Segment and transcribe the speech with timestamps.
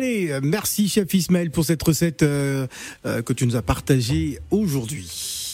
[0.00, 2.66] Allez, merci chef Ismaël pour cette recette euh,
[3.04, 5.52] euh, que tu nous as partagée aujourd'hui.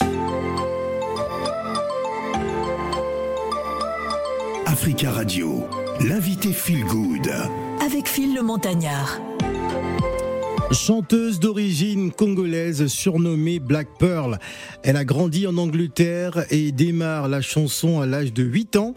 [4.66, 5.66] Africa Radio,
[5.98, 7.28] l'invité Feel Good.
[7.84, 9.20] Avec Phil le Montagnard.
[10.70, 14.38] Chanteuse d'origine congolaise surnommée Black Pearl,
[14.82, 18.94] elle a grandi en Angleterre et démarre la chanson à l'âge de 8 ans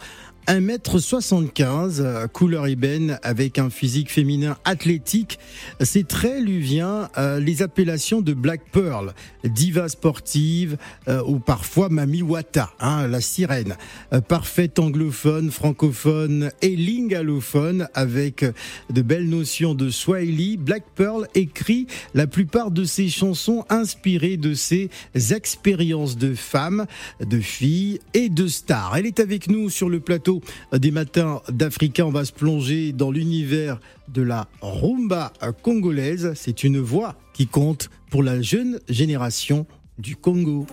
[0.47, 5.39] 1m75, couleur ébène, avec un physique féminin athlétique.
[5.81, 9.13] Ses traits lui vient euh, les appellations de Black Pearl,
[9.43, 10.77] diva sportive
[11.07, 13.75] euh, ou parfois Mami Wata, hein, la sirène.
[14.13, 18.45] Euh, parfaite anglophone, francophone et lingalophone avec
[18.89, 24.53] de belles notions de Swahili, Black Pearl écrit la plupart de ses chansons inspirées de
[24.53, 24.89] ses
[25.31, 26.85] expériences de femmes,
[27.19, 28.95] de filles et de stars.
[28.97, 30.28] Elle est avec nous sur le plateau
[30.71, 32.05] des matins d'Africa.
[32.05, 35.33] On va se plonger dans l'univers de la rumba
[35.63, 36.33] congolaise.
[36.35, 39.65] C'est une voix qui compte pour la jeune génération
[39.97, 40.65] du Congo.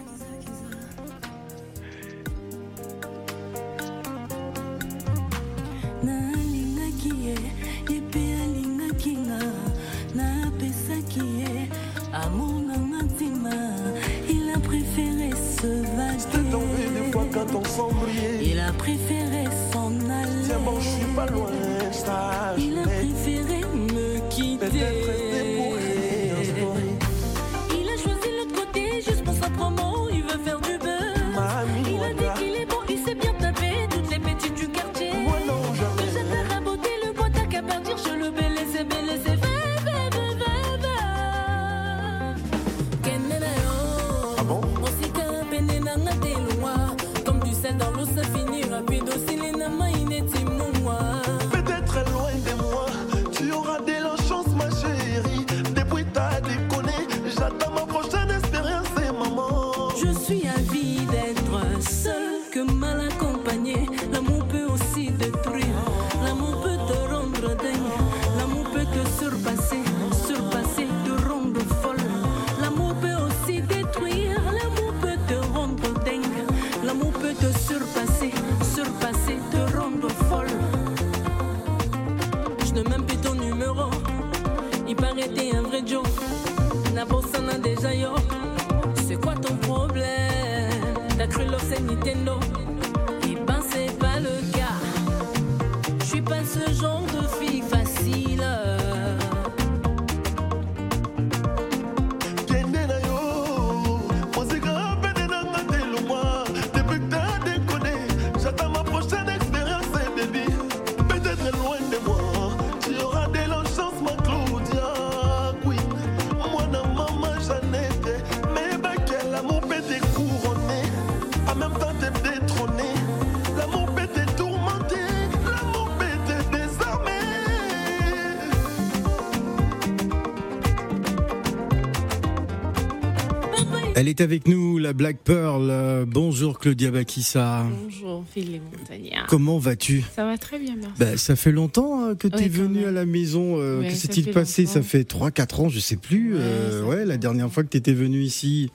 [133.99, 136.05] Elle est avec nous, la Black Pearl.
[136.06, 137.64] bonjour Claudia Bakissa.
[137.82, 139.26] Bonjour Philippe Montagnard.
[139.26, 140.05] Comment vas-tu?
[140.14, 140.93] Ça va très bien, merci.
[140.99, 143.56] Ben, ça fait longtemps hein, que tu es venu à la maison.
[143.58, 144.67] Euh, que s'est-il passé?
[144.67, 146.35] Ça fait 3-4 ans, je sais plus.
[146.35, 148.70] Ouais, euh, la dernière fois que tu étais venu ici.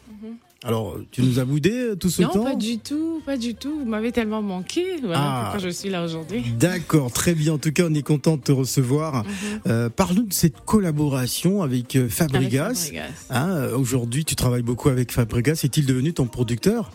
[0.64, 3.56] Alors, tu nous as boudé euh, tout ce temps Non, pas du tout, pas du
[3.56, 3.80] tout.
[3.80, 4.98] Vous m'avez tellement manqué.
[5.02, 5.42] Voilà ah.
[5.44, 6.44] pourquoi je suis là aujourd'hui.
[6.60, 7.54] D'accord, très bien.
[7.54, 9.24] En tout cas, on est content de te recevoir.
[9.24, 9.32] Mhm.
[9.68, 12.92] Euh, parle-nous de cette collaboration avec euh, Fabregas.
[13.32, 15.62] Hein, aujourd'hui, tu travailles beaucoup avec Fabregas.
[15.64, 16.92] Est-il devenu ton producteur?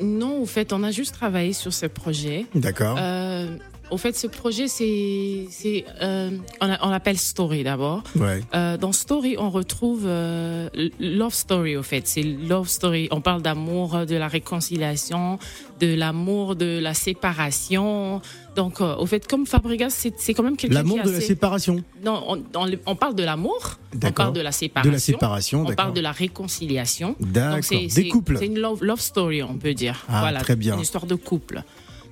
[0.00, 2.46] Non, en fait, on a juste travaillé sur ce projet.
[2.54, 2.98] D'accord.
[3.90, 8.02] Au fait, ce projet, c'est, euh, on, on l'appelle Story d'abord.
[8.16, 8.42] Ouais.
[8.54, 10.68] Euh, dans Story, on retrouve euh,
[11.00, 11.76] Love Story.
[11.76, 13.08] Au fait, c'est Love Story.
[13.10, 15.38] On parle d'amour, de la réconciliation,
[15.80, 18.20] de l'amour, de la séparation.
[18.56, 20.82] Donc, au fait, comme Fabregas, c'est, quand même quelque chose.
[20.82, 21.82] L'amour de la séparation.
[22.04, 23.78] Non, on, on, on parle de l'amour.
[23.94, 24.90] On parle de la séparation.
[24.90, 25.64] De la séparation.
[25.66, 27.16] On parle de la réconciliation.
[27.20, 27.60] D'accord.
[27.70, 28.36] Des couples.
[28.38, 30.04] C'est une love, love story, on peut dire.
[30.08, 30.40] Ah, voilà.
[30.40, 30.74] Très bien.
[30.74, 31.62] Une histoire de couple.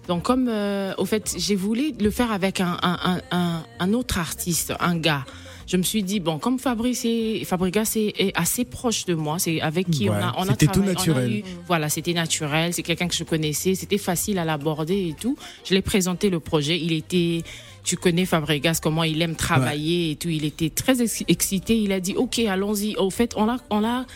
[0.09, 4.19] Donc comme euh, au fait j'ai voulu le faire avec un, un, un, un, autre
[4.19, 5.25] artiste, un gars.
[5.67, 9.61] Je me suis dit bon comme Fabrice et Fabrica est, assez proche de moi, c'est
[9.61, 11.43] avec qui on a on a C'était tout naturel.
[11.67, 15.37] voilà, c'était naturel, c'est quelqu'un que je connaissais, c'était facile à l'aborder et tout.
[15.65, 17.43] Je l'ai présenté le projet, il était
[17.87, 20.29] tu connais Fabregas, comment il aime travailler et tout.
[20.29, 21.79] Il était très ex- excité.
[21.79, 22.97] Il a dit, OK, allons-y.
[22.97, 24.07] Au fait, on l'a, on l'a,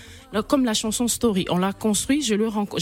[0.46, 2.22] comme la chanson Story, on l'a construit.
[2.22, 2.34] Je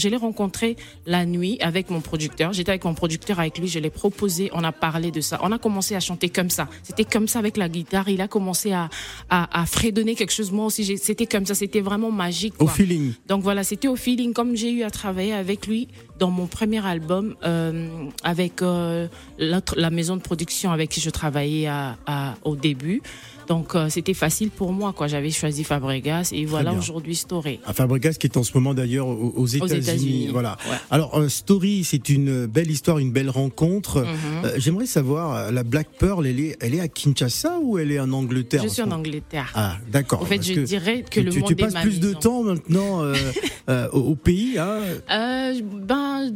[0.07, 2.53] l'ai rencontré la nuit avec mon producteur.
[2.53, 3.67] J'étais avec mon producteur, avec lui.
[3.67, 4.49] Je l'ai proposé.
[4.53, 5.39] On a parlé de ça.
[5.43, 6.67] On a commencé à chanter comme ça.
[6.83, 8.07] C'était comme ça avec la guitare.
[8.09, 8.89] Il a commencé à,
[9.29, 10.51] à, à fredonner quelque chose.
[10.51, 11.55] Moi aussi, c'était comme ça.
[11.55, 12.53] C'était vraiment magique.
[12.59, 13.13] Au feeling.
[13.27, 15.87] Donc voilà, c'était au feeling, comme j'ai eu à travailler avec lui
[16.19, 17.87] dans mon premier album, euh,
[18.23, 19.07] avec euh,
[19.39, 23.01] la maison de production avec qui je travaillais à, à- au début.
[23.49, 25.07] Donc euh, c'était facile pour moi, quoi.
[25.07, 27.59] J'avais choisi Fabregas et voilà aujourd'hui Storé.
[27.65, 30.29] À Fabregas qui est en ce moment d'ailleurs aux, aux États-Unis.
[30.31, 30.55] Voilà.
[30.69, 30.77] ouais.
[30.91, 34.01] Alors euh, Story, c'est une belle histoire, une belle rencontre.
[34.01, 34.07] Mhm.
[34.45, 37.99] Euh, J'aimerais savoir, la Black Pearl, elle est, elle est à Kinshasa ou elle est
[37.99, 39.51] en Angleterre Je suis en Angleterre.
[39.55, 40.21] Ah, d'accord.
[40.21, 42.13] en fait, je que dirais que le tu, monde tu est passes ma plus de
[42.13, 43.01] temps maintenant
[43.69, 44.59] euh, au, au pays.
[44.59, 44.79] Hein.
[45.07, 46.31] Ben,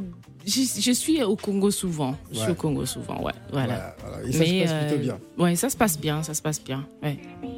[0.45, 2.16] je, je suis au Congo souvent.
[2.31, 3.34] Je suis au Congo souvent, ouais.
[3.51, 3.95] Voilà.
[4.01, 4.28] Voilà, voilà.
[4.28, 5.19] Et ça se passe euh, plutôt bien.
[5.38, 6.86] Ouais, ça se passe bien, ça se passe bien.
[7.01, 7.18] Ouais.
[7.42, 7.50] Mes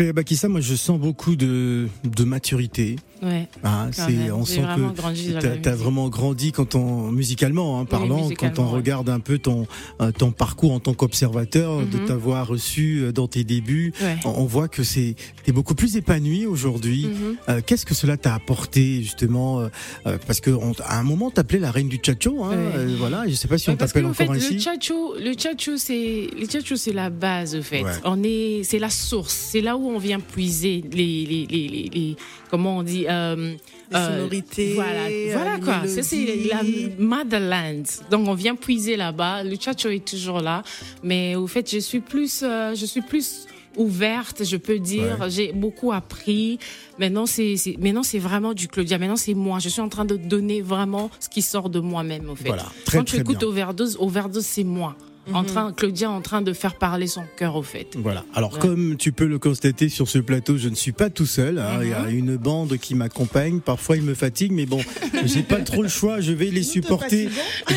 [0.00, 2.96] Cléa Bakissa, moi je sens beaucoup de, de maturité.
[3.22, 3.46] Ouais.
[3.62, 5.66] Quand c'est, on sent que t'as musique.
[5.84, 8.76] vraiment grandi quand on musicalement hein, parlant, musicalement, quand on ouais.
[8.76, 9.66] regarde un peu ton
[10.00, 12.06] euh, ton parcours en tant qu'observateur, de Mhm.
[12.06, 14.16] t'avoir reçu euh, dans tes débuts, Ouais.
[14.24, 17.08] on, voit que c'est t'es beaucoup plus épanoui aujourd'hui.
[17.08, 17.36] Mhm.
[17.50, 19.68] Euh, qu'est-ce que cela t'a apporté justement euh,
[20.06, 23.28] euh, Parce que on- à un moment t'appelais la reine du tchatcho, hein, euh, voilà.
[23.28, 24.58] Je sais pas si on t'appelle qu'en fait, encore le ainsi.
[24.58, 27.84] tchatcho, le tchatcho, c'est le tchatcho, c'est la base, au fait.
[28.06, 31.90] On est, c'est la source, c'est là où on vient puiser les, les, les, les,
[31.92, 32.16] les-
[32.50, 33.54] comment on dit, euh,
[33.90, 35.86] Les sonorités, Voilà, euh, voilà quoi.
[35.88, 36.62] Ça, c'est la
[36.98, 37.86] motherland.
[38.10, 39.42] Donc on vient puiser là-bas.
[39.44, 40.62] Le tchatcho est toujours là,
[41.02, 43.46] mais au fait, je suis plus, euh, je suis plus
[43.76, 45.16] ouverte, je peux dire.
[45.20, 45.30] Ouais.
[45.30, 46.58] J'ai beaucoup appris.
[46.98, 48.98] Maintenant, c'est, c'est- maintenant, c'est vraiment du Claudia.
[48.98, 49.58] Maintenant, c'est moi.
[49.60, 52.48] Je suis en train de donner vraiment ce qui sort de moi-même, au fait.
[52.48, 53.48] Voilà, très, Quand tu très écoutes bien.
[53.48, 54.96] Overdose, Overdose, c'est moi.
[55.30, 55.36] Mhm.
[55.36, 57.88] En train, Claudia en train de faire parler son cœur, au fait.
[57.96, 58.24] Voilà.
[58.34, 58.60] Alors, Ouais.
[58.60, 61.58] comme tu peux le constater sur ce plateau, je ne suis pas tout seul.
[61.58, 61.78] hein.
[61.82, 63.60] Il y a une bande qui m'accompagne.
[63.60, 64.80] Parfois, ils me fatiguent, mais bon,
[65.24, 66.20] j'ai pas trop le choix.
[66.20, 67.28] Je vais les supporter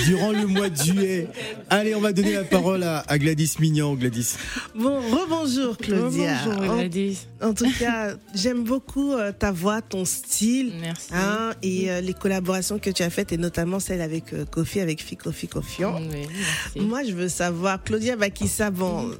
[0.05, 1.27] durant le mois de juillet.
[1.69, 3.93] Allez, on va donner la parole à, à Gladys Mignon.
[3.95, 4.35] Gladys.
[4.75, 6.35] Bon, rebonjour Claudia.
[6.45, 7.19] Bonjour, en, Gladys.
[7.41, 10.73] en tout cas, j'aime beaucoup euh, ta voix, ton style.
[10.81, 11.09] Merci.
[11.13, 14.79] Hein, et euh, les collaborations que tu as faites, et notamment celle avec euh, Kofi,
[14.79, 16.01] avec Fi Kofi Kofian.
[16.75, 16.81] Oui.
[16.81, 17.42] Moi, je veux savoir,
[17.83, 19.11] Claudia Bakissa, bon,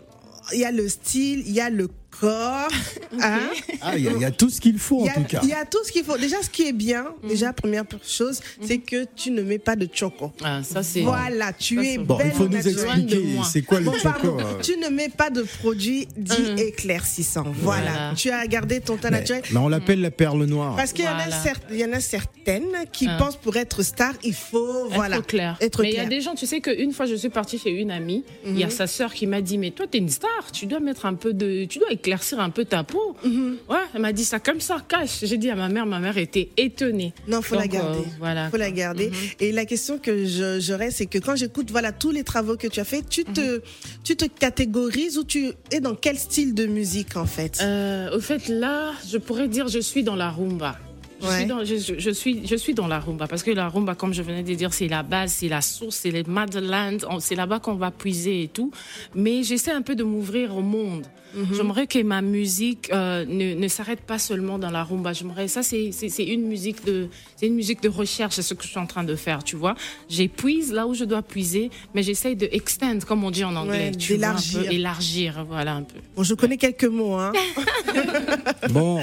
[0.54, 1.88] il y a le style, il y a le
[2.20, 2.68] corps,
[3.22, 3.40] hein.
[3.82, 5.24] Ah, il y, a- il y a tout ce qu'il faut Il en a, tout
[5.24, 5.40] cas.
[5.44, 6.18] il y a tout ce qu'il faut.
[6.18, 7.30] Déjà, ce qui est bien, Mhm.
[7.30, 10.32] déjà, première chose, c'est que tu ne mets pas de choco.
[10.44, 11.02] Ah, ça, c'est.
[11.02, 13.94] Voilà, tu Ça, es Bon, il belle faut au nous expliquer c'est quoi le Bon,
[13.94, 14.38] choco.
[14.40, 14.62] euh.
[14.62, 16.58] tu ne mets pas de produits dits Mhm.
[16.60, 17.44] éclaircissants.
[17.62, 17.92] Voilà.
[17.92, 18.14] Voilà.
[18.16, 19.42] tu as gardé ton teint naturel.
[19.52, 20.76] mais on l'appelle la perle noire.
[20.76, 21.44] Parce qu'il y, en a Voilà.
[21.44, 23.18] cer- il y en a certaines qui Ah.
[23.18, 25.58] pensent pour être star, il faut Être voilà, clair.
[25.62, 27.72] être mais il y a des gens, tu sais qu'une fois je suis partie chez
[27.72, 30.52] une amie, il y a sa sœur qui m'a dit mais toi t'es une star,
[30.52, 33.16] tu dois mettre un peu de, tu dois éclaircir un peu ta peau.
[33.24, 33.58] Mhm.
[33.70, 35.20] Ouais, elle m'a dit ça comme ça, cache.
[35.24, 37.14] J'ai dit à ma mère, ma mère était étonnée.
[37.30, 38.00] Non, faut la Donc, garder.
[38.00, 38.50] euh, voilà.
[38.50, 39.08] faut la garder.
[39.10, 39.16] Mhm.
[39.40, 42.68] Et la question que je- j'aurais, c'est que quand j'écoute voilà tous les travaux que
[42.68, 43.62] tu as fait, tu te, Mhm.
[44.04, 47.60] tu te catégorises ou tu es dans quel style de musique en fait?
[47.62, 50.78] Euh, au fait, là, je pourrais dire je suis dans la rumba.
[51.24, 51.38] Je, Ouais.
[51.38, 53.96] suis dans, je, je- je suis, je suis dans la rumba parce que la rumba,
[53.96, 57.20] comme je venais de dire, c'est la base, c'est la source, c'est les Madland, on-
[57.20, 58.72] c'est là-bas qu'on va puiser et tout.
[59.16, 61.06] Mais j'essaie un peu de m'ouvrir au monde.
[61.52, 65.14] J'aimerais que ma musique euh, ne, ne s'arrête pas seulement dans la rumba.
[65.14, 65.90] J'aimerais ça, c'est
[66.24, 69.04] une musique de, c'est une musique de recherche, c'est ce que je suis en train
[69.04, 69.74] de faire, tu vois.
[70.10, 73.90] J'épuise là où je dois puiser, mais j'essaie de extend, comme on dit en anglais,
[73.90, 74.72] Ouais, tu vois, un peu, d'élargir.
[74.72, 75.96] élargir, voilà un peu.
[76.16, 77.16] Bon, je connais quelques mots.
[77.16, 77.32] Hein.
[78.70, 79.02] Bon,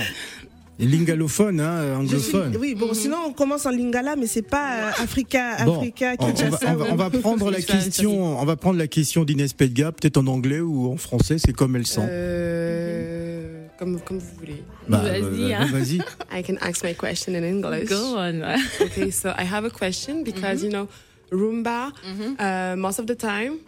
[0.87, 2.57] lingalophone, hein, suis- anglophone.
[2.59, 6.25] oui, bon, sinon on commence en lingala, mais c'est pas euh, Africa, Bon, Africa, on,
[6.25, 6.91] on va, Kinshasa, on va- ouais.
[6.93, 10.61] on va prendre la question, on va prendre la question d'Inès Pedga, peut-être en anglais
[10.61, 12.01] ou en français, c'est comme elle sent.
[12.09, 14.63] Euh, comme, comme vous voulez.
[14.89, 15.67] Bah, vas-y, euh, hein.
[15.73, 15.99] vas-y.
[16.39, 17.89] I can ask my question in English.
[17.89, 18.43] Go on.
[18.81, 20.87] Okay, so I have a question because, you know,
[21.33, 21.93] Roomba,
[22.39, 23.59] uh, most of the time,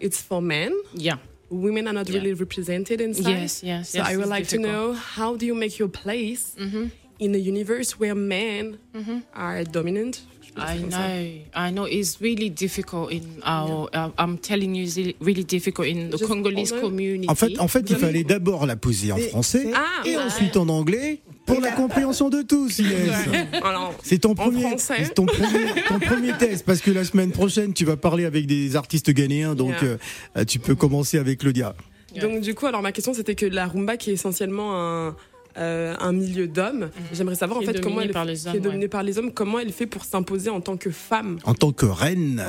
[0.00, 0.72] it's for men.
[0.94, 1.16] Yeah.
[1.52, 2.16] Women are not Yeah.
[2.16, 3.42] really represented inside.
[3.42, 6.56] Yes, yes, So yes, I would like to know how do you make your place
[6.58, 6.86] mm-hmm.
[7.18, 9.18] in a universe where men mm-hmm.
[9.34, 10.22] are dominant?
[10.56, 10.98] I know,
[11.54, 11.86] I know.
[11.86, 13.88] It's really difficult in our.
[13.94, 16.88] Uh, I'm telling you, it's really difficult in the Just Congolese hold on.
[16.90, 17.28] community.
[17.30, 20.22] En fait, en fait, il fallait d'abord la poser en français Ah, et ouais.
[20.22, 22.80] ensuite en anglais pour la compréhension de tous,
[24.02, 24.76] C'est ton premier,
[25.14, 28.76] ton premier, ton premier test parce que la semaine prochaine tu vas parler avec des
[28.76, 29.96] artistes ghanéens, donc Yeah.
[30.36, 31.74] euh, tu peux commencer avec Claudia.
[32.20, 35.16] Donc du coup, alors ma question c'était que la rumba qui est essentiellement un
[35.56, 38.60] euh, un milieu d'hommes, j'aimerais savoir en fait comment elle par les qui hommes, est
[38.60, 38.88] dominé ouais.
[38.88, 41.86] par les hommes, comment elle fait pour s'imposer en tant que femme, En tant que
[41.86, 42.42] reine,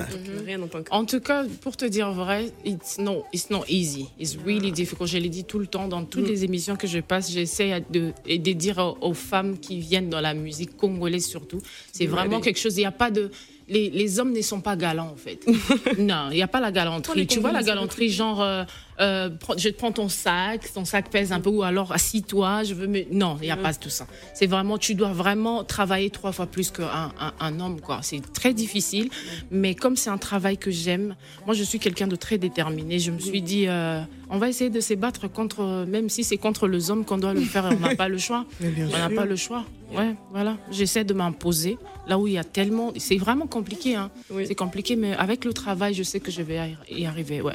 [0.61, 4.07] en tant que En tout cas, pour te dire vrai, it's not, it's not easy.
[4.19, 5.09] It's really difficult.
[5.09, 7.31] Je l'ai dit tout le temps dans toutes les émissions que je passe.
[7.31, 11.59] J'essaie de, et de dire aux, aux femmes qui viennent dans la musique congolaise surtout,
[11.91, 12.77] c'est vraiment quelque chose.
[12.77, 13.31] Il n'y a pas de
[13.67, 15.45] les, les hommes ne sont pas galants en fait.
[15.97, 17.27] non, il n'y a pas la galanterie.
[17.27, 18.63] Tu vois la galanterie genre euh,
[18.99, 22.73] euh, je te prends ton sac, ton sac pèse un peu ou alors assis-toi, je
[22.73, 24.07] veux me non, il n'y a pas tout ça.
[24.33, 27.99] C'est vraiment tu dois vraiment travailler trois fois plus qu'un un, un homme quoi.
[28.01, 29.09] C'est très difficile,
[29.51, 32.99] mais comme c'est un travail que j'aime, moi je suis quelqu'un de très déterminé.
[32.99, 36.37] Je me suis dit euh, on va essayer de se battre contre même si c'est
[36.37, 38.45] contre les hommes qu'on doit le faire, on n'a pas le choix.
[38.63, 39.65] On n'a pas le choix.
[39.95, 40.57] Ouais, voilà.
[40.71, 42.91] J'essaie de m'imposer là où il y a tellement.
[42.97, 44.09] C'est vraiment compliqué, hein.
[44.31, 44.45] Oui.
[44.47, 47.41] C'est compliqué, mais avec le travail, je sais que je vais y arriver.
[47.41, 47.53] Ouais.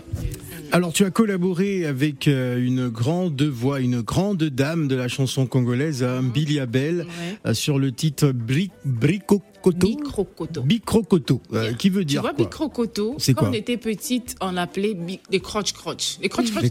[0.71, 5.47] Alors, tu as collaboré avec euh, une grande voix, une grande dame de la chanson
[5.47, 7.04] congolaise, hein, Billy Abel, Ouais.
[7.44, 8.70] euh, sur le titre Bri.
[10.64, 12.44] Bicrocoto, euh, qui veut Tu dire vois, quoi?
[12.44, 16.16] Microcoto, C'est quand on était petite, on l'appelait bi- les croche-croche.
[16.23, 16.70] Les croche-croche, Les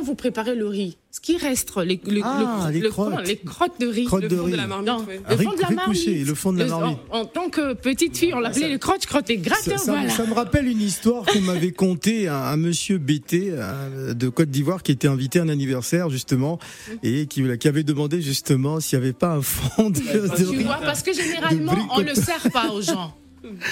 [0.00, 3.26] tu vous préparez le riz, ce qui reste, les, le, Ah, le- les le- crottes.
[3.26, 4.04] les crottes de riz.
[4.04, 4.52] Crottes le de fond riz.
[4.52, 4.88] de la marmite.
[5.28, 5.84] Le Riz- fond de la marmite.
[5.98, 6.98] couché, le fond de la Le- marmite.
[7.10, 10.08] En, en tant que petite fille, on l'appelait les croche-crotte et gratin, Ça, ça- voilà.
[10.10, 14.50] ça me rappelle une histoire que m'avait conté un, un monsieur BT euh, de Côte
[14.50, 16.58] d'Ivoire qui était invité à un anniversaire justement
[17.02, 20.42] et qui, qui avait demandé justement s'il n'y avait pas un fond de, de Tu
[20.44, 20.64] riz.
[20.64, 23.14] vois, parce que généralement, De on ne le sert pas aux gens.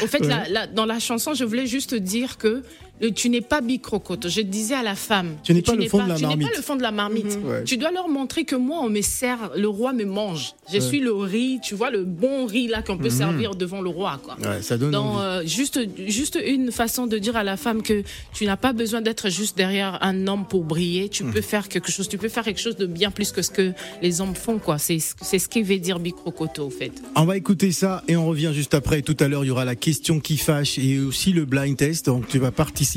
[0.02, 0.26] Au fait, Ouais.
[0.28, 2.62] la- la- dans la chanson, je voulais juste dire que
[3.08, 4.28] tu n'es pas bicrocote.
[4.28, 5.36] Je disais à la femme.
[5.42, 6.50] Tu n'es pas le fond de la tu n'es marmite.
[6.50, 7.38] pas le fond de la marmite.
[7.44, 7.64] Ouais.
[7.64, 10.52] Tu dois leur montrer que moi, on me sert, le roi me mange.
[10.72, 13.88] Je suis le riz, tu vois, le bon riz là qu'on peut servir devant le
[13.88, 14.20] roi.
[14.22, 14.36] Quoi.
[14.40, 18.02] Ouais, ça donne Donc, euh, juste, juste une façon de dire à la femme que
[18.34, 21.08] tu n'as pas besoin d'être juste derrière un homme pour briller.
[21.08, 21.32] Tu Hmm.
[21.32, 22.08] peux faire quelque chose.
[22.08, 24.78] Tu peux faire quelque chose de bien plus que ce que les hommes font, quoi.
[24.78, 26.92] C'est, ce qui veut dire bicrocoto, au fait.
[27.16, 29.02] On va écouter ça et on revient juste après.
[29.02, 32.06] Tout à l'heure, il y aura la question qui fâche et aussi le blind test.
[32.06, 32.89] Donc, tu vas participer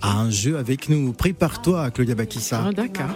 [0.00, 1.12] à un jeu avec nous.
[1.12, 2.64] Prépare-toi, Claudia Bakissa.
[2.66, 3.06] Ah, d'accord.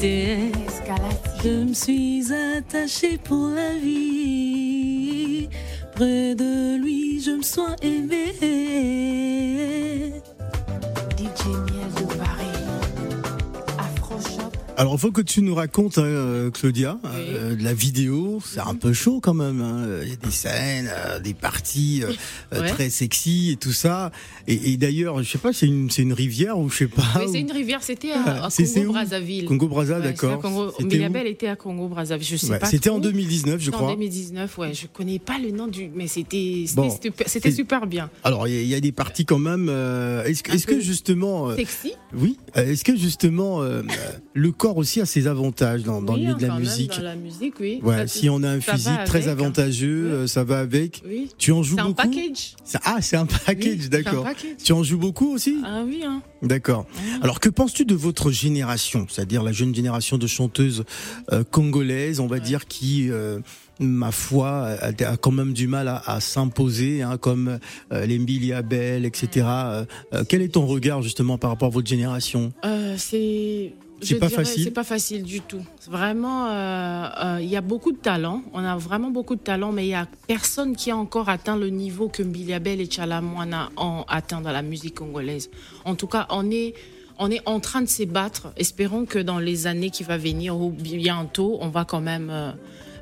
[0.00, 5.48] Je me suis attachée pour la vie.
[5.96, 8.34] Près de lui, je me sens aimée.
[11.18, 12.46] DJ Miel de Paris.
[13.78, 14.52] Afro Shop.
[14.76, 18.27] Alors, il faut que tu nous racontes, hein, euh, Claudia, euh, la vidéo.
[18.44, 19.60] C'est un peu chaud quand même.
[19.60, 19.86] hein.
[20.02, 22.12] Il y a des scènes, euh, des parties euh,
[22.54, 22.68] euh, Ouais.
[22.68, 24.10] très sexy et tout ça.
[24.46, 27.02] Et, et d'ailleurs, je sais pas, c'est une, une rivière ou je sais pas.
[27.16, 29.44] Oui, c'est une rivière, c'était à, à c'est- c'est Congo où Brazzaville.
[29.44, 30.40] Congo Brazza, Ouais, d'accord.
[30.40, 32.26] Congo- Miliabel était à Congo Brazzaville.
[32.26, 32.66] Je sais Ouais, pas.
[32.66, 33.02] C'était en trop.
[33.10, 33.88] 2019, je crois.
[33.88, 34.74] En 2019, ouais.
[34.74, 38.10] Je connais pas le nom du, mais c'était Bon, super, c'était c'est- super bien.
[38.24, 39.68] Alors, il y, a- il y a des parties quand même.
[39.68, 41.92] euh, Est-ce est-ce que justement, Sexy.
[42.16, 43.60] oui, est-ce que justement,
[44.34, 47.02] le corps aussi a ses avantages dans, dans oui, le milieu de la musique dans
[47.02, 47.80] la musique, oui.
[48.28, 49.32] Si on a un ça physique très avec, hein.
[49.32, 51.02] avantageux, euh, ça va avec.
[51.06, 51.30] Oui.
[51.38, 52.56] Tu en joues C'est un beaucoup package.
[52.84, 54.26] Ah, c'est un package, Oui, d'accord.
[54.62, 56.22] Tu en joues beaucoup aussi Ah oui, hein.
[56.42, 56.86] D'accord.
[57.22, 60.84] Alors, que penses-tu de votre génération, c'est-à-dire la jeune génération de chanteuses
[61.32, 63.40] euh, congolaises, on va dire, qui, euh,
[63.78, 67.58] ma foi, a, quand même du mal à, à s'imposer, hein, comme
[67.92, 69.46] euh, les Mbili Abel, etc.
[69.46, 72.52] Euh, euh, quel est ton regard justement par rapport à votre génération?
[72.64, 73.74] Euh, c'est
[74.18, 75.62] pas dirais, facile C'est pas facile du tout.
[75.88, 78.42] Vraiment, euh, euh, il y a beaucoup de talent.
[78.52, 81.56] On a vraiment beaucoup de talent, mais il y a personne qui a encore atteint
[81.56, 85.50] le niveau que Mbiliabel et Chalamwana ont atteint dans la musique congolaise.
[85.84, 86.74] En tout cas, on est
[87.18, 88.52] on est en train de se battre.
[88.56, 92.52] Espérons que dans les années qui vont venir ou bientôt, on va quand même euh,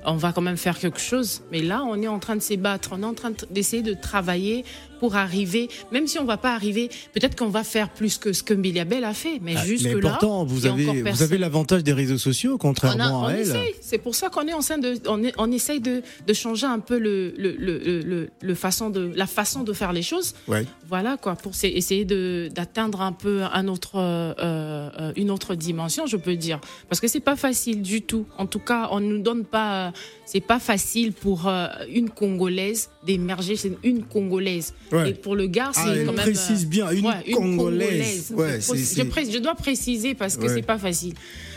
[0.06, 1.42] on va quand même faire quelque chose.
[1.50, 2.90] Mais là, on est en train de se battre.
[2.92, 4.64] On est en train de- d'essayer de travailler
[4.98, 8.42] pour arriver, même si on va pas arriver, peut-être qu'on va faire plus que ce
[8.42, 9.38] que Mbiliabel a fait.
[9.42, 12.56] Mais Ah, jusque Mais là, pourtant, vous avez, vous avez l'avantage des réseaux sociaux, On,
[12.56, 13.40] a- contrairement on à elle.
[13.40, 13.74] essaye.
[13.80, 16.66] C'est pour ça qu'on est en train de, on, est- on essaye de, de changer
[16.66, 20.34] un peu le, le, le, le- façon de, la façon de faire les choses.
[20.48, 20.64] Ouais.
[20.88, 25.54] Voilà quoi, pour sa- essayer de d'atteindre un peu un autre, euh, euh, une autre
[25.54, 28.26] dimension, je peux dire, parce que c'est pas facile du tout.
[28.38, 29.92] En tout cas, on nous donne pas,
[30.24, 33.56] c'est pas facile pour euh, une congolaise d'émerger.
[33.56, 34.74] C'est une congolaise.
[34.92, 35.10] Ouais.
[35.10, 36.22] Et pour le gars, c'est Ah, elle quand même.
[36.22, 38.32] précise euh, bien, une ouais, Congolaise.
[38.60, 40.54] C'est- je, c'est- pré- je dois préciser parce que Ouais.
[40.54, 41.14] c'est pas facile.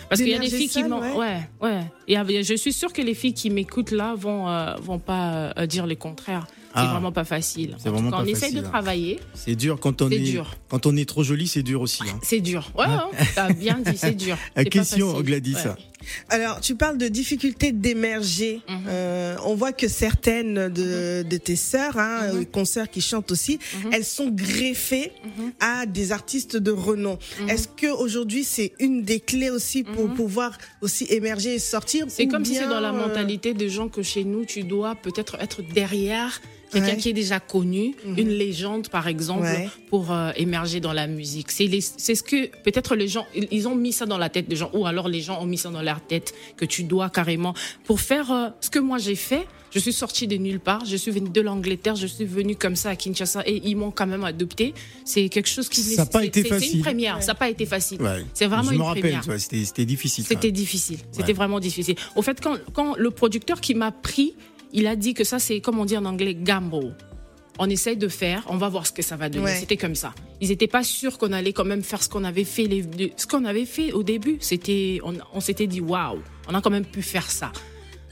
[0.10, 1.00] Parce qu'il y a des filles qui m'ont.
[1.18, 1.42] ouais.
[1.62, 5.54] Ouais, a- je suis sûre que les filles qui m'écoutent là vont, euh, vont pas
[5.58, 6.48] euh, dire le contraire.
[6.50, 6.92] C'est Ah.
[6.94, 7.76] vraiment pas facile.
[7.80, 8.64] C'est vraiment cas, pas on essaye de hein.
[8.64, 9.20] travailler.
[9.34, 10.56] C'est dur quand on C'est est, dur.
[10.70, 12.04] quand on est trop joli, c'est dur aussi.
[12.04, 12.20] hein.
[12.24, 12.72] C'est dur.
[12.78, 14.36] Ouais, hein, t'as bien dit, c'est dur.
[14.56, 15.26] La C'est pas question, facile.
[15.26, 15.56] Gladys.
[15.56, 15.72] Ouais.
[16.30, 18.62] Alors, tu parles de difficulté d'émerger.
[18.68, 18.78] Mhm.
[18.88, 22.42] Euh, on voit que certaines de, de tes sœurs, hein, Mhm.
[22.42, 23.60] euh, consoeurs qui chantent aussi,
[23.92, 25.52] elles sont greffées Mhm.
[25.60, 27.18] à des artistes de renom.
[27.48, 32.12] Est-ce que aujourd'hui c'est une des clés aussi pour pouvoir aussi émerger et sortir Mhm.
[32.12, 34.96] C'est comme si c'est dans la euh, mentalité des gens que chez nous, tu dois
[34.96, 36.98] peut-être être derrière quelqu'un Ouais.
[36.98, 39.70] qui est déjà connu, une légende par exemple, Ouais.
[39.90, 41.52] pour euh, émerger dans la musique.
[41.52, 44.48] C'est les- c'est ce que peut-être les gens, ils- ont mis ça dans la tête
[44.48, 47.10] des gens, ou alors les gens ont mis ça dans leur tête que tu dois
[47.10, 47.54] carrément
[47.86, 49.46] pour faire euh, ce que moi j'ai fait.
[49.72, 52.76] Je suis sortie de nulle part, je suis venue de l'Angleterre, je suis venue comme
[52.76, 54.74] ça à Kinshasa et ils m'ont quand même adopté.
[55.06, 56.76] C'est quelque chose qui Ça a pas c'est- été c'est- C'est facile.
[56.78, 58.02] une première, ça n'a pas été facile.
[58.02, 58.26] Ouais.
[58.34, 59.40] C'est vraiment Je une me rappelle, première.
[59.40, 60.26] c'était c'était difficile.
[60.28, 60.98] C'était difficile.
[61.12, 61.96] C'était vraiment difficile.
[62.16, 64.34] Au fait, quand, quand le producteur qui m'a pris,
[64.74, 66.96] il a dit que ça, c'est comme on dit en anglais, gamble.
[67.62, 69.46] On essaye de faire, on va voir ce que ça va donner.
[69.46, 69.56] Ouais.
[69.60, 70.14] C'était comme ça.
[70.40, 73.28] Ils n'étaient pas sûrs qu'on allait quand même faire ce qu'on avait fait, les, ce
[73.28, 74.38] qu'on avait fait au début.
[74.40, 77.52] C'était, on, on s'était dit waouh, on a quand même pu faire ça.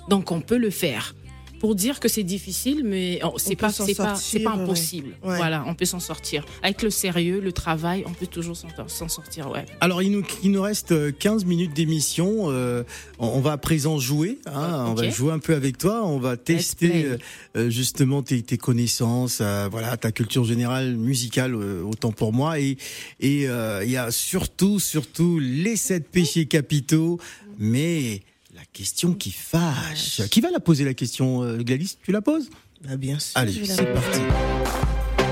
[0.10, 1.16] Donc on peut le faire.
[1.60, 4.62] Pour dire que c'est difficile, mais oh, c'est pas, c'est pas, c'est pas ouais.
[4.64, 5.10] impossible.
[5.24, 5.38] Ouais.
[5.38, 6.46] Voilà, on peut s'en sortir.
[6.62, 9.50] Avec le sérieux, le travail, on peut toujours s'en s'en sortir.
[9.52, 9.66] Ouais.
[9.82, 12.52] Alors, il nous, il nous reste euh, 15 minutes d'émission.
[12.52, 12.84] Euh,
[13.20, 14.40] on, va à présent jouer.
[14.46, 16.06] hein, Ah, On va jouer un peu avec toi.
[16.06, 17.18] On va tester euh,
[17.56, 22.60] euh, justement tes, tes connaissances, euh, voilà, ta culture générale musicale, euh, autant pour moi.
[22.60, 22.78] Et
[23.20, 27.20] et euh, il y a surtout, surtout les sept péchés capitaux.
[27.60, 28.22] Mais
[28.58, 30.22] la question qui fâche.
[30.32, 31.98] Qui va la poser la question, euh, Gladys?
[32.02, 32.50] Tu la poses?
[32.84, 33.34] Bah, bien sûr.
[33.38, 34.20] Allez, c'est parti.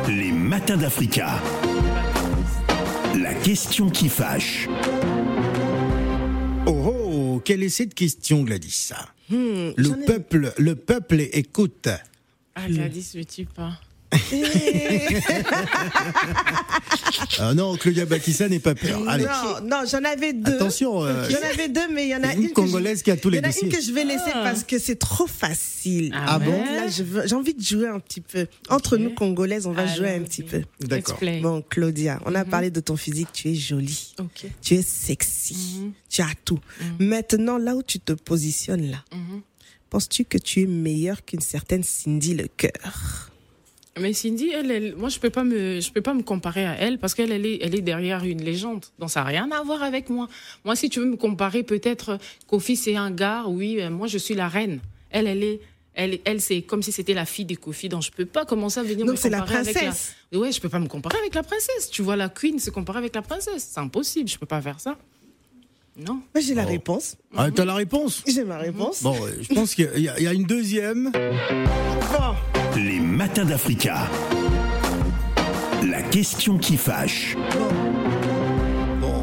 [0.07, 1.41] Les matins d'Africa.
[3.19, 4.67] La question qui fâche.
[6.67, 8.89] Oh, oh, quelle est cette question, Gladys?
[9.29, 11.87] Hmm, Le ai- peuple, le peuple écoute.
[12.53, 13.79] Ah, Gladys, me tue pas.
[17.39, 19.01] Ah non, Claudia Bakissa n'est pas peur.
[19.07, 20.53] Allez, Non, non, j'en avais deux.
[20.55, 21.03] attention.
[21.03, 23.29] euh, J'en avais deux, mais il y en a une une, Congolaise qui a tous
[23.29, 26.11] les il y en a une que je vais laisser parce que c'est trop facile.
[26.13, 28.47] Ah, Ah bon Là, j'ai envie de jouer un petit peu.
[28.69, 30.61] Entre nous, Congolaises, on va Allez, jouer un petit peu.
[30.81, 31.19] D'accord.
[31.41, 32.49] Bon, Claudia, on a Mhm.
[32.49, 34.45] parlé de ton physique, tu es jolie, Ok.
[34.61, 35.91] tu es sexy, Mhm.
[36.09, 36.59] tu as tout.
[36.99, 39.41] Maintenant, là où tu te positionnes là, Mhm.
[39.89, 43.31] penses-tu que tu es meilleure qu'une certaine Cindy le cœur
[43.99, 46.73] Mais Cindy, elle, elle- moi, je peux pas me, je peux pas me comparer à
[46.73, 48.83] elle parce qu'elle, elle est, elle est derrière une légende.
[48.99, 50.27] Donc, ça n'a rien à voir avec moi.
[50.65, 54.17] Moi, si tu veux me comparer, peut-être, Kofi, c'est un gars, oui, euh, moi, je
[54.17, 54.81] suis la reine.
[55.11, 55.61] Elle, elle est,
[55.93, 57.87] elle, elle c'est comme si c'était la fille de Kofi.
[57.87, 59.81] Donc, je peux pas commencer à venir Donc, me c'est la comparer avec la.
[59.83, 60.15] princesse.
[60.33, 61.89] Ouais, je peux pas me comparer avec la princesse.
[61.89, 63.69] Tu vois, la queen se comparer avec la princesse.
[63.73, 64.27] C'est impossible.
[64.29, 64.97] Je peux pas faire ça.
[65.97, 66.19] Non.
[66.39, 67.15] J'ai la réponse.
[67.37, 68.23] Ah, T'as la réponse?
[68.27, 69.01] J'ai ma réponse.
[69.01, 71.11] Bon, je pense qu'il y, a- il y a une deuxième.
[71.11, 72.35] Bon.
[72.75, 74.09] Les matins d'Africa.
[75.89, 77.35] La question qui fâche.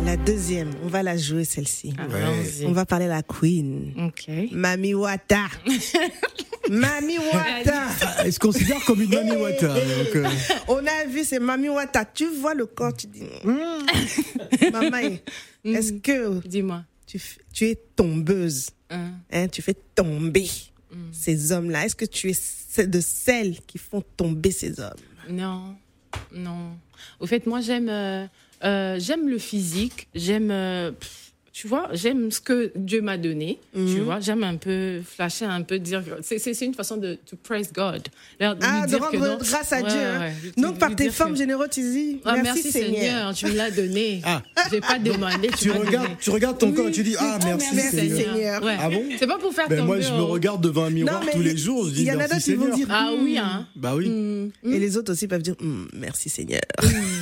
[0.05, 1.95] La deuxième, on va la jouer celle-ci.
[1.99, 2.67] Allons-y.
[2.67, 3.95] On va parler de la queen.
[4.09, 4.29] Ok.
[4.53, 5.47] Mami Wata.
[6.71, 7.87] Mami Wata.
[8.25, 9.69] Elle se considère comme une Mami Wata.
[9.69, 10.29] donc, euh,
[10.69, 12.05] On a vu, c'est Mami Wata.
[12.05, 13.23] Tu vois le corps, tu dis.
[13.45, 14.71] hmm.
[14.73, 15.17] Maman,
[15.65, 16.85] est-ce que Dis-moi.
[17.53, 18.71] tu, es tombeuse?
[18.91, 19.12] Hein.
[19.33, 20.49] hein, Tu fais tomber
[21.12, 21.87] ces hommes-là.
[21.87, 24.93] Est-ce que tu es de celles qui font tomber ces hommes?
[25.31, 25.77] Non,
[26.35, 26.77] non.
[27.21, 28.27] Au fait, moi, j'aime, euh,
[28.64, 30.09] euh, j'aime le physique.
[30.14, 30.90] J'aime, euh,
[31.53, 33.59] tu vois, j'aime ce que Dieu m'a donné.
[33.75, 36.03] Tu vois, j'aime un peu flasher, un peu dire.
[36.22, 38.09] C'est, une façon de to praise God.
[38.40, 39.37] Ah, de dire que rendre non.
[39.38, 40.01] grâce à Ouais, Dieu.
[40.01, 40.20] hein.
[40.20, 40.33] ouais.
[40.62, 43.35] Donc, par tes formes que- généreuses, tu dis Ah, merci, Seigneur.
[43.35, 44.22] tu me l'as donné.
[44.25, 44.42] Ah.
[44.70, 45.51] J'ai pas demandé.
[45.59, 46.16] Tu, regardes, donné.
[46.20, 46.75] tu regardes ton Oui.
[46.75, 48.18] corps et tu dis Ah, Oh, merci, merci, Seigneur.
[48.35, 48.62] Seigneur.
[48.64, 48.77] Ouais.
[48.81, 49.03] Ah bon?
[49.18, 49.87] C'est pas pour faire Ben, tomber.
[49.88, 51.85] Moi, je me au- regarde devant un miroir Non, mais tous les jours.
[51.87, 53.66] Je dis Il y en a d'autres qui vont dire Ah oui, hein.
[53.77, 54.09] Bah oui.
[54.09, 54.72] Mm.
[54.72, 56.62] Et les autres aussi peuvent dire Hmm, merci Seigneur.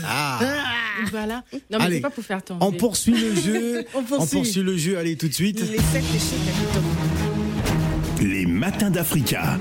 [0.06, 0.38] Ah.
[1.10, 1.44] Voilà.
[1.70, 2.64] Non, mais Allez, c'est pas pour faire tomber.
[2.64, 3.84] On poursuit le jeu.
[3.94, 4.62] On poursuit.
[4.62, 4.98] le jeu.
[4.98, 5.60] Allez, tout de suite.
[5.60, 8.24] Les sept péchés capitaux.
[8.24, 9.58] Les matins d'Africa.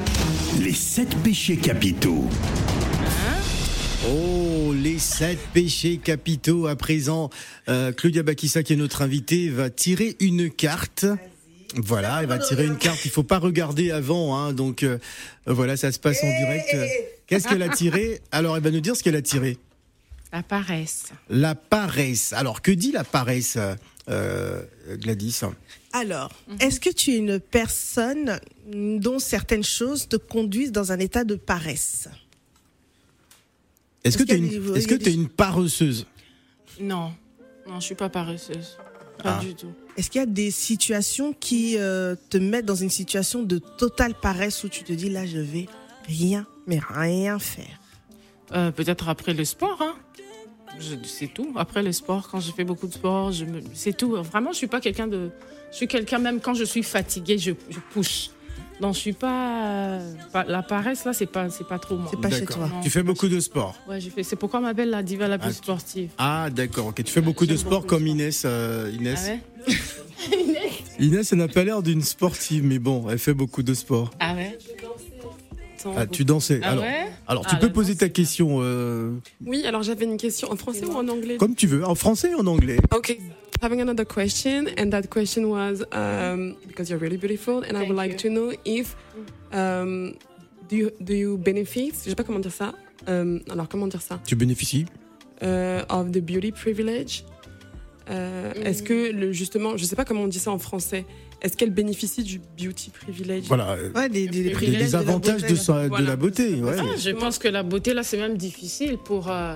[0.59, 2.27] Les sept péchés capitaux.
[4.07, 6.67] Oh, les sept péchés capitaux.
[6.67, 7.29] À présent,
[7.67, 11.05] euh, Claudia Bakissa, qui est notre invitée, va tirer une carte.
[11.75, 13.05] Voilà, elle va tirer une carte.
[13.05, 14.97] Il faut pas regarder avant, hein, donc euh,
[15.45, 16.75] voilà, ça se passe en direct.
[17.27, 18.21] Qu'est-ce qu'elle a tiré?
[18.31, 19.57] Alors, elle va nous dire ce qu'elle a tiré.
[20.31, 21.05] La paresse.
[21.29, 22.33] La paresse.
[22.33, 23.57] Alors, que dit la paresse,
[24.09, 24.63] euh,
[24.97, 25.41] Gladys?
[25.91, 28.39] Alors, est-ce que tu es une personne
[28.71, 32.09] dont certaines choses te conduisent dans un état de paresse?
[34.03, 36.05] Est-ce que tu es une, des- que es paresseuse?
[36.79, 37.11] Non.
[37.67, 38.77] Non, je suis pas paresseuse.
[39.21, 39.43] Pas Ah.
[39.43, 39.73] du tout.
[39.97, 44.13] Est-ce qu'il y a des situations qui euh, te mettent dans une situation de totale
[44.13, 45.65] paresse où tu te dis là, je vais
[46.05, 47.81] rien, mais rien faire?
[48.53, 49.95] Euh, Peut-être après le sport, hein.
[50.79, 51.51] Je- C'est tout.
[51.55, 53.61] Après le sport, quand je fais beaucoup de sport, je me...
[53.73, 54.11] c'est tout.
[54.21, 55.29] Vraiment, je suis pas quelqu'un de.
[55.71, 58.29] Je suis quelqu'un même quand je suis fatiguée, je, je push.
[58.81, 59.99] Donc je suis pas,
[60.31, 62.07] pas- la paresse là, c'est pas c'est pas trop moi.
[62.09, 62.69] C'est pas chez toi.
[62.73, 63.75] Non, Tu fais beaucoup de sport.
[63.89, 64.23] Ouais, j'ai fait.
[64.23, 66.09] C'est pourquoi on m'appelle la diva la plus Ah, sportive.
[66.17, 66.87] Ah, d'accord.
[66.87, 68.07] Ok, tu fais beaucoup de sport beaucoup comme.
[68.07, 68.43] Inès.
[68.45, 69.19] euh, Inès.
[69.27, 69.31] Ah
[69.67, 69.75] ouais.
[70.99, 74.11] Inès, elle n'a pas l'air d'une sportive, mais bon, elle fait beaucoup de sport.
[74.19, 74.57] Ah ouais.
[75.97, 76.59] Ah, tu dansais.
[76.63, 77.07] Ah alors, ouais?
[77.27, 79.11] alors, tu Ah, peux poser danse, ta question euh,
[79.45, 81.37] Oui, alors j'avais une question en français ou en anglais?
[81.37, 82.77] comme tu veux, en français ou en anglais?
[82.93, 83.19] Okay.
[83.61, 87.97] Having another question, and that question was um, because you're really beautiful, and I would
[87.97, 88.29] like you.
[88.29, 88.95] to know if
[89.51, 90.13] um,
[90.69, 91.91] do you do you benefit?
[92.05, 92.73] Je sais pas comment dire ça.
[93.07, 94.19] Um, alors comment dire ça?
[94.25, 94.85] Tu bénéficies?
[95.41, 97.25] Uh, of the beauty privilege?
[98.09, 101.05] Euh, Est-ce que le, justement, je sais pas comment on dit ça en français.
[101.41, 103.43] Est-ce qu'elle bénéficie du beauty privilege?
[103.47, 103.71] Voilà.
[103.71, 106.55] euh, Ouais, des, des, des des- privilèges des de la avantages de, la beauté.
[106.61, 106.75] ouais.
[106.79, 109.29] Ah, je pense que la beauté, là, c'est même difficile pour.
[109.31, 109.55] euh,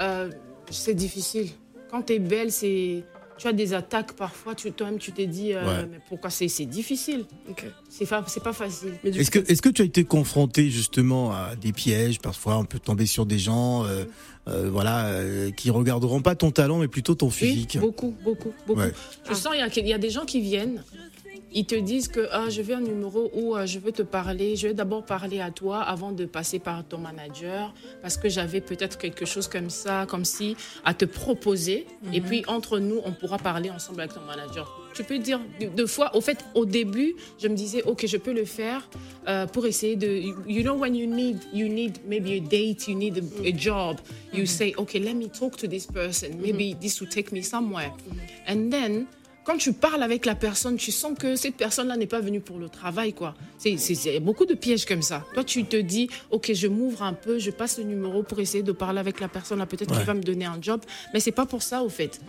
[0.00, 0.30] euh,
[0.70, 1.48] c'est difficile.
[1.90, 3.04] Quand tu es belle, c'est.
[3.38, 5.86] Tu as des attaques parfois, tu, toi-même, tu t'es dit, euh, Ouais.
[5.90, 7.24] mais pourquoi c'est c'est difficile?
[7.48, 7.64] Ok.
[7.88, 8.92] C'est fa- pas facile.
[9.02, 12.18] Est-ce coup, que, est-ce que tu as été confronté justement à des pièges?
[12.18, 14.04] Parfois, on peut tomber sur des gens, euh,
[14.46, 17.72] euh, voilà, euh, qui regarderont pas ton talent, mais plutôt ton physique.
[17.76, 18.80] Oui, beaucoup, beaucoup, beaucoup.
[18.80, 18.92] Ouais.
[19.26, 20.84] Je sens il y, y a des gens qui viennent,
[21.52, 24.56] ils te disent que ah, je veux un numéro où euh, je veux te parler,
[24.56, 28.60] je vais d'abord parler à toi avant de passer par ton manager, parce que j'avais
[28.60, 31.86] peut-être quelque chose comme ça, comme si, à te proposer.
[32.12, 34.80] Et puis, entre nous, on pourra parler ensemble avec ton manager.
[34.94, 35.40] Tu peux dire
[35.76, 38.88] deux fois, au fait, au début, je me disais, OK, je peux le faire
[39.28, 40.08] euh, pour essayer de.
[40.48, 44.00] You know, when you need, you need maybe a date, you need a, a job,
[44.32, 46.40] you say, OK, let me talk to this person.
[46.40, 47.92] Maybe this will take me somewhere.
[48.46, 49.06] And then,
[49.44, 52.58] quand tu parles avec la personne, tu sens que cette personne-là n'est pas venue pour
[52.58, 53.34] le travail, quoi.
[53.58, 55.24] C'est c'est- c'est beaucoup de pièges comme ça.
[55.34, 58.62] Toi, tu te dis, OK, je m'ouvre un peu, je passe le numéro pour essayer
[58.62, 59.96] de parler avec la personne, là, peut-être Ouais.
[59.98, 60.80] qu'il va me donner un job.
[61.14, 62.20] Mais c'est pas pour ça, au fait.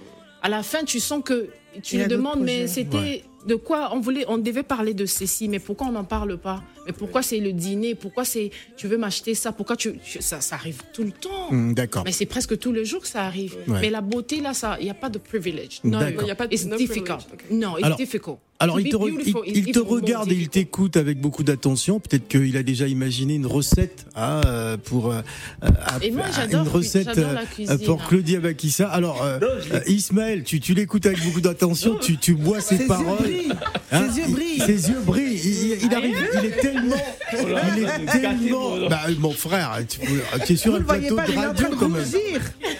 [0.41, 1.49] À la fin, tu sens que
[1.83, 5.05] tu y lui a demandes, mais c'était de quoi on voulait, on devait parler de
[5.05, 6.63] ceci, mais pourquoi on n'en parle pas?
[6.85, 7.93] Mais pourquoi c'est le dîner?
[7.95, 9.51] Pourquoi c'est tu veux m'acheter ça?
[9.51, 12.03] Pourquoi tu, tu- ça, ça arrive tout le temps Hum, D'accord.
[12.05, 13.55] Mais c'est presque tout le jour que ça arrive.
[13.67, 13.79] Ouais.
[13.81, 15.79] Mais la beauté là, ça, il n'y a pas de privilege.
[15.83, 16.23] No, D'accord.
[16.23, 17.05] Il y a pas de- it's no difficult.
[17.27, 17.45] privilege, ok.
[17.51, 18.37] No, it's Alors- difficult.
[18.59, 21.99] Alors, il te, re- il, il te regarde et il t'écoute avec beaucoup d'attention.
[21.99, 25.21] Peut-être qu'il a déjà imaginé une recette ah, euh, pour euh,
[25.63, 28.05] à- Et moi, une recette la euh, cuisine, pour hein.
[28.07, 28.87] Claudia Bakissa.
[28.87, 29.39] Alors, euh,
[29.73, 33.30] euh, Ismaël, tu, tu l'écoutes avec beaucoup d'attention, tu, tu bois ses paroles.
[33.31, 33.53] Brillent.
[33.91, 34.59] Hein, Ses yeux il- brillent.
[34.59, 35.41] Ses yeux brillent.
[35.43, 36.95] Il, il- il arrive, il est tellement,
[37.33, 38.69] il est tellement.
[38.77, 39.99] mon- Bah, mon frère, tu,
[40.45, 42.03] tu es sur Vous un plateau pas, de radio quand même.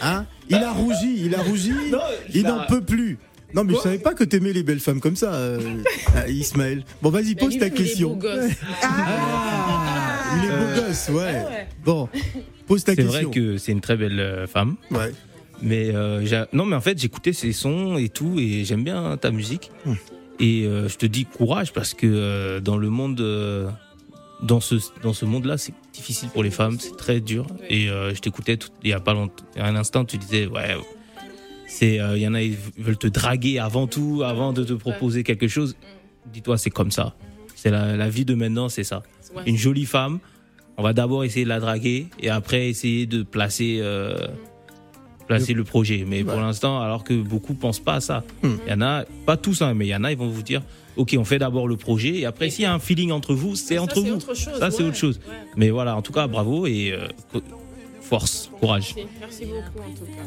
[0.02, 1.72] Hein il a rougi, il a rougi.
[1.92, 2.00] Non,
[2.34, 3.18] il n'en peut plus.
[3.54, 5.60] Non, mais je savais pas que t'aimais les belles femmes comme ça, euh,
[6.16, 6.84] euh, Ismaël.
[7.02, 8.10] Bon, vas-y, pose ta lui-même, il est question.
[8.12, 8.52] beau gosse.
[8.82, 11.68] Ah, il est beau gosse, ouais.
[11.84, 12.08] Bon,
[12.68, 13.22] pose ta C'est question.
[13.24, 14.76] vrai que c'est une très belle euh, femme.
[14.90, 15.12] Ouais.
[15.62, 19.32] Mais euh, non, mais en fait, j'écoutais ses sons et tout, et j'aime bien ta
[19.32, 19.70] musique.
[19.86, 19.94] Hmm.
[20.42, 23.70] Et euh, je te dis courage parce que euh, dans le monde, euh,
[24.42, 27.46] dans ce dans ce monde-là, c'est difficile pour les femmes, c'est très dur.
[27.70, 30.48] Et je t'écoutais il y a pas longtemps, il y a un instant, tu disais
[30.48, 30.76] ouais,
[31.68, 35.24] c'est il y en a ils veulent te draguer avant tout, avant de te proposer
[35.24, 35.76] quelque chose.
[36.34, 37.16] Dis-toi, c'est comme ça.
[37.56, 39.04] C'est la, la vie de maintenant, c'est ça.
[39.46, 40.20] Une jolie femme,
[40.78, 43.80] on va d'abord essayer de la draguer et après essayer de placer.
[45.32, 46.06] Euh, placer le projet.
[46.08, 48.24] Mais pour l'instant, alors que beaucoup pensent pas à ça.
[48.44, 48.56] Hmm.
[48.66, 50.44] Il y en a, pas tous, hein, mais il y en a, ils vont vous
[50.44, 50.62] dire,
[50.98, 53.56] ok, on fait d'abord le projet et après, s'il y a un feeling entre vous,
[53.56, 54.16] c'est entre c'est vous.
[54.16, 55.20] autre chose, ça, c'est ouais, autre chose.
[55.28, 55.36] ouais.
[55.56, 57.08] Mais voilà, en tout cas, bravo et euh,
[58.02, 58.96] force, courage.
[59.20, 60.22] Merci beaucoup en tout cas.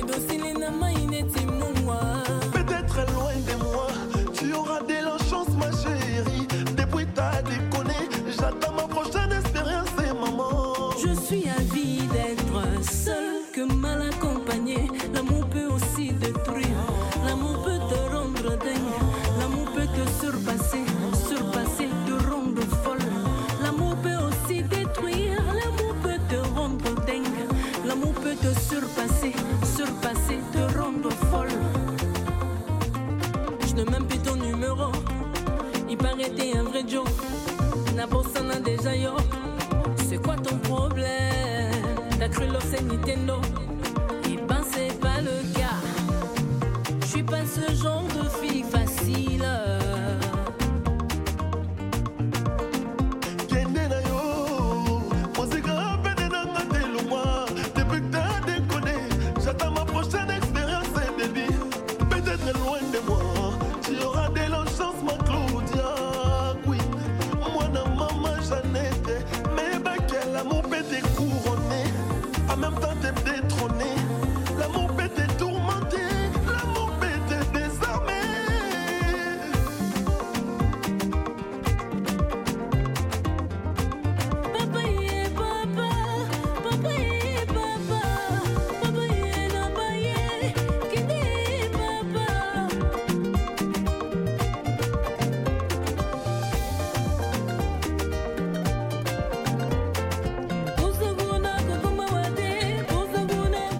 [0.00, 0.39] ouvido cinema.
[36.02, 37.04] Paraît t'es un vrai Joe.
[37.96, 39.12] La bosse en a déjà yo.
[40.08, 41.72] C'est quoi ton problème?
[42.18, 43.34] T'as cru l'offre Nintendo?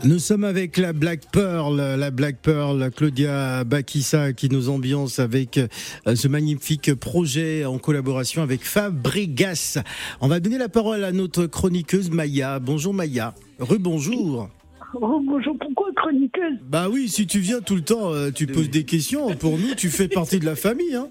[0.04, 5.58] Nous sommes avec la Black Pearl, la Black Pearl, Claudia Bakissa qui nous ambiance avec
[5.58, 9.78] euh, ce magnifique projet en collaboration avec Fabregas.
[10.22, 12.58] On va donner la parole à notre chroniqueuse Maya.
[12.60, 13.34] Bonjour Maya.
[13.58, 14.48] Rebonjour.
[14.94, 16.58] Oh, bonjour, pourquoi chroniqueuse?
[16.66, 19.34] Bah oui, si tu viens tout le temps, euh, tu poses des questions.
[19.36, 20.94] Pour nous, tu fais partie de la famille.
[20.94, 21.08] Hein.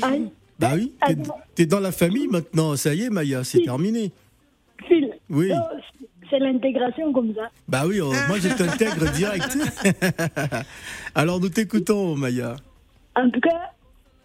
[0.00, 0.12] Ah,
[0.60, 1.16] Bah oui, t'es-
[1.56, 2.76] t'es dans la famille maintenant.
[2.76, 4.12] Ça y est, Maya, c'est terminé.
[4.88, 5.48] Phil Oui.
[5.48, 5.56] Non,
[6.32, 7.50] C'est l'intégration comme ça.
[7.68, 9.54] Bah oui, on- moi je t'intègre direct.
[11.14, 12.56] Alors nous t'écoutons, Maya.
[13.14, 13.70] En tout cas,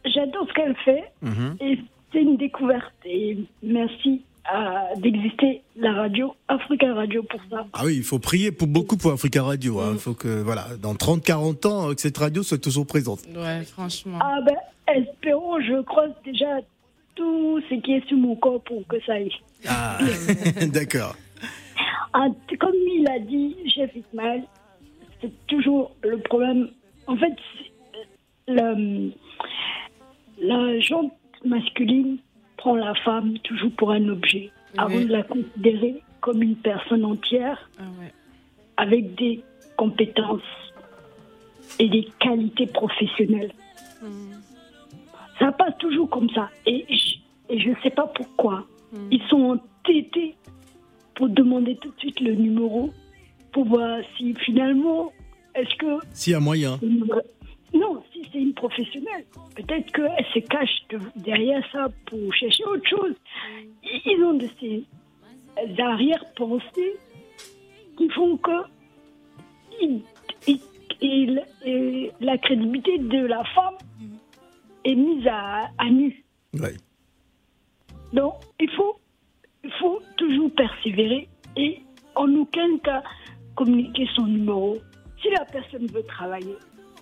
[0.05, 1.57] j'adore ce qu'elle fait Mhm.
[1.59, 1.79] et
[2.13, 2.93] c'est une découverte.
[3.05, 7.65] Et merci à- d'exister la radio, Africa Radio pour ça.
[7.73, 9.81] Ah oui, il faut prier pour beaucoup pour Africa Radio.
[9.81, 9.89] hein.
[9.93, 13.19] Il faut que, voilà, dans 30-40 ans, que cette radio soit toujours présente.
[13.35, 14.19] Ouais, franchement.
[14.21, 14.55] Ah ben,
[14.95, 16.59] espérons, je croise déjà
[17.15, 19.31] tout ce qui est sur mon corps pour que ça aille.
[19.67, 19.97] Ah,
[20.71, 21.15] d'accord.
[22.13, 22.27] Ah,
[22.59, 24.43] comme il a dit, chef Ismaël,
[25.21, 26.69] c'est toujours le problème.
[27.07, 27.35] En fait,
[28.47, 29.11] le-
[30.41, 31.13] la jante
[31.45, 32.17] masculine
[32.57, 35.05] prend la femme toujours pour un objet, avant Oui.
[35.05, 38.11] de la considérer comme une personne entière Ah ouais.
[38.77, 39.41] avec des
[39.75, 40.41] compétences
[41.79, 43.51] et des qualités professionnelles.
[45.39, 46.49] Ça passe toujours comme ça.
[46.65, 47.15] Et je,
[47.53, 48.65] et je ne sais pas pourquoi.
[49.11, 50.35] Ils sont entêtés
[51.17, 52.91] pour demander tout de suite le numéro
[53.51, 55.11] pour voir si finalement,
[55.55, 56.79] est-ce que S'il y a moyen.
[57.73, 59.25] Non, si c'est une professionnelle,
[59.55, 63.13] peut-être qu'elle se cache de- derrière ça pour chercher autre chose.
[63.83, 64.85] Ils ont de ces
[65.81, 66.95] arrière-pensées
[67.97, 68.51] qui font que
[71.01, 71.31] et
[72.21, 73.75] la crédibilité de la femme
[74.83, 76.23] est mise à, à nu.
[78.13, 78.95] Donc, il faut,
[79.67, 81.27] il faut toujours persévérer
[81.57, 81.81] et
[82.15, 83.03] en aucun cas
[83.55, 84.77] communiquer son numéro.
[85.21, 86.55] Si la personne veut travailler,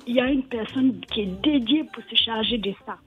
[0.08, 2.97] il y a une personne qui est dédiée pour se charger de ça.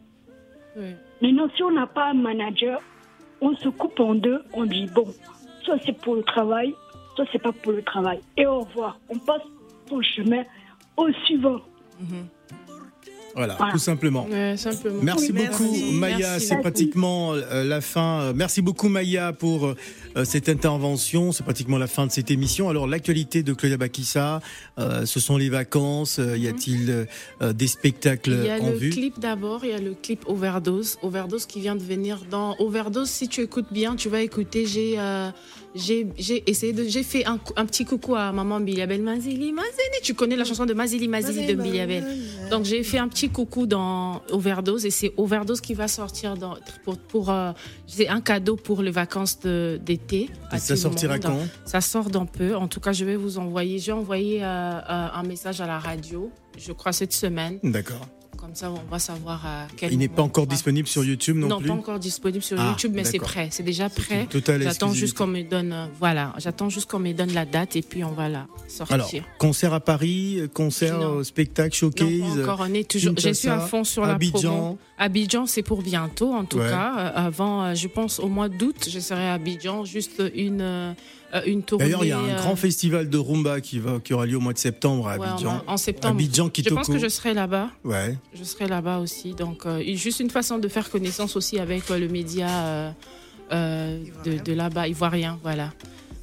[0.77, 0.95] Oui.
[1.21, 2.81] Maintenant, si on n'a pas un manager,
[3.41, 5.07] on se coupe en deux, on dit bon,
[5.65, 6.73] soit c'est pour le travail,
[7.17, 8.21] soit c'est pas pour le travail.
[8.37, 8.99] Et au revoir.
[9.09, 9.43] On passe
[9.89, 10.45] son chemin
[10.97, 11.61] au suivant.
[13.35, 13.73] Voilà, Voilà.
[13.73, 14.27] tout simplement.
[14.27, 15.01] Ouais, simplement.
[15.03, 15.93] Merci Oui, beaucoup merci.
[15.93, 16.47] Maya, Merci.
[16.47, 18.33] c'est pratiquement euh, la fin.
[18.35, 19.77] Merci beaucoup Maya pour euh,
[20.25, 22.69] cette intervention, c'est pratiquement la fin de cette émission.
[22.69, 24.41] Alors l'actualité de Claudia Bakissa,
[24.79, 27.05] euh, ce sont les vacances, Euh, y a-t-il euh,
[27.43, 28.91] euh, des spectacles Il y a en le vue?
[28.91, 30.97] clip d'abord, il y a le clip Overdose.
[31.03, 33.09] Overdose qui vient de venir dans Overdose.
[33.09, 34.67] Si tu écoutes bien, tu vas écouter.
[34.67, 35.31] J'ai euh,
[35.75, 36.09] j'ai
[36.51, 39.99] essayé de j'ai fait un, un petit coucou à maman Biliabel Mazili Mazili.
[40.03, 42.05] Tu connais la chanson de Mazili Mazili de Biliabel.
[42.51, 46.57] Donc j'ai fait un petit coucou dans Overdose et c'est Overdose qui va sortir dans
[46.85, 47.53] pour pour euh,
[47.87, 49.79] c'est un cadeau pour les vacances de-
[50.51, 52.57] à Ça sortira quand Ça sort d'un peu.
[52.57, 53.79] En tout cas, je vais vous envoyer.
[53.79, 54.81] J'ai envoyé euh, euh,
[55.13, 56.31] un message à la radio.
[56.57, 57.59] Je crois cette semaine.
[57.63, 58.07] D'accord.
[58.49, 61.49] Comme ça, on va savoir à quel Il n'est pas encore disponible sur YouTube non,
[61.49, 63.49] Non, plus pas encore disponible sur Ah, YouTube, mais c'est prêt.
[63.51, 64.27] C'est déjà prêt.
[64.63, 67.83] J'attends juste qu'on me donne, euh, voilà, j'attends juste qu'on me donne la date et
[67.83, 68.95] puis on va la sortir.
[68.95, 71.19] Alors, concert à Paris, concert, Non.
[71.19, 72.09] euh, spectacle, showcase.
[72.11, 72.67] non, pas encore.
[72.71, 73.13] On est toujours.
[73.19, 74.41] Je suis à fond sur la Abidjan.
[74.41, 74.79] promo.
[74.97, 76.71] Abidjan, c'est pour bientôt, en tout Ouais.
[76.71, 76.95] cas.
[76.97, 80.95] Euh, avant, euh, je pense au mois d'août, je serai à Abidjan, juste une
[81.35, 81.85] euh, une tournée.
[81.85, 84.37] D'ailleurs, il y a un euh, grand festival de rumba qui, va, qui aura lieu
[84.37, 85.63] au mois de septembre à ouais, Abidjan.
[85.67, 86.15] en, en septembre.
[86.15, 86.77] Abidjan, je Kitoko.
[86.77, 87.71] pense que je serai là-bas.
[87.85, 88.17] Ouais.
[88.35, 89.35] Je serai là-bas aussi.
[89.35, 92.95] Donc, euh, juste une façon de faire connaissance aussi avec le média
[93.51, 95.39] de, de là-bas, ivoirien.
[95.43, 95.73] Voilà.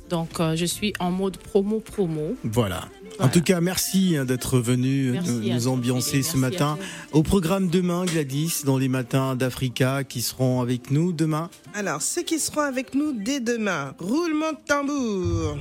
[0.09, 2.35] Donc, euh, je suis en mode promo-promo.
[2.43, 2.87] Voilà.
[3.19, 6.77] En tout cas, merci hein, d'être venu Merci nous, ambiancer ce matin.
[7.13, 11.49] Au programme demain, Gladys, dans les matins d'Africa, qui seront avec nous demain.
[11.73, 15.57] Alors, ceux qui seront avec nous dès demain, roulement de tambour.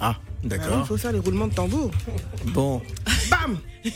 [0.00, 0.86] Ah, Ah oui, Il d'accord.
[0.86, 1.90] faut faire les roulements de tambour.
[2.54, 2.80] Bon,
[3.30, 3.58] Bam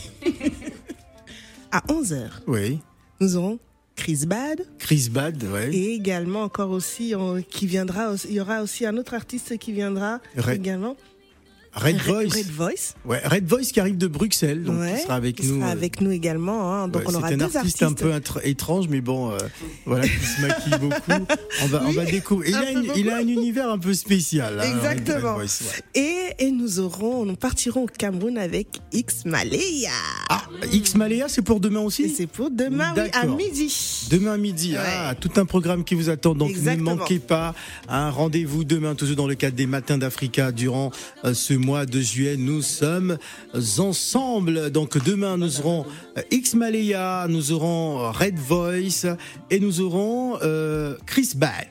[1.71, 2.79] À 11h, oui.
[3.19, 3.59] nous aurons
[3.97, 4.61] Chris Bad.
[4.79, 5.75] Chris Bad, ouais.
[5.75, 9.73] et également encore aussi on- qui viendra il y aura aussi un autre artiste qui
[9.73, 10.21] viendra
[10.53, 10.95] également
[11.77, 12.33] Red Voice.
[12.35, 15.47] Red Voice Ouais, Red Voice qui arrive de Bruxelles, donc Ouais, qui sera avec qui
[15.47, 15.59] nous.
[15.59, 16.87] sera euh, avec nous également hein.
[16.87, 18.11] donc ouais, on aura un deux artiste artistes un peu
[18.43, 19.37] étrange, mais bon, euh,
[19.85, 21.25] voilà, qui se maquille beaucoup.
[21.63, 22.49] On va, on va découvrir.
[22.49, 24.59] Il a, peu une- il a un univers un peu spécial.
[24.59, 25.35] hein, Exactement.
[25.35, 26.01] Voice, ouais.
[26.01, 29.91] et, et nous aurons nous partirons au Cameroun avec X Malaya
[30.29, 32.09] Ah, X Maléa, c'est pour demain aussi?
[32.09, 36.09] C'est pour demain oui, à midi Demain à midi, ah, tout un programme qui vous
[36.09, 36.33] attend.
[36.33, 36.93] Donc Exactement.
[36.93, 37.53] ne manquez pas
[37.87, 40.51] un rendez-vous demain, toujours dans le cadre des Matins d'Africa.
[40.51, 40.91] Durant
[41.25, 43.17] euh, ce mois de juillet, nous sommes
[43.77, 44.71] ensemble.
[44.71, 45.85] Donc demain, nous aurons
[46.17, 49.05] euh, X Malaya, nous aurons Red Voice
[49.49, 51.67] et nous aurons euh, Chris Bad.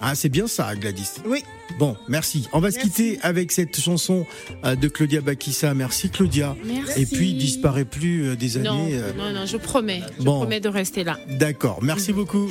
[0.00, 1.12] Ah, c'est bien ça, Gladys.
[1.26, 1.42] oui
[1.78, 2.46] Bon, merci.
[2.52, 4.26] On va se quitter avec cette chanson
[4.64, 5.72] euh, de Claudia Bakissa.
[5.72, 6.56] Merci, Claudia.
[6.64, 7.00] Merci.
[7.02, 8.94] Et puis, disparaît plus des Non, années.
[8.98, 10.02] euh, non, non, je promets.
[10.18, 10.40] Je Bon.
[10.40, 11.18] promets de rester là.
[11.38, 11.78] D'accord.
[11.82, 12.50] Merci beaucoup.